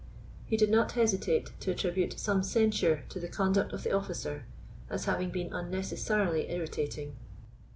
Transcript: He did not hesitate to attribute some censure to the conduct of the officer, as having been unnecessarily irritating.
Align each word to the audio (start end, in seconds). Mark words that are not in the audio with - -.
He 0.47 0.57
did 0.57 0.71
not 0.71 0.93
hesitate 0.93 1.51
to 1.59 1.69
attribute 1.69 2.19
some 2.19 2.41
censure 2.41 3.03
to 3.09 3.19
the 3.19 3.27
conduct 3.27 3.71
of 3.71 3.83
the 3.83 3.91
officer, 3.93 4.45
as 4.89 5.05
having 5.05 5.29
been 5.29 5.53
unnecessarily 5.53 6.49
irritating. 6.49 7.15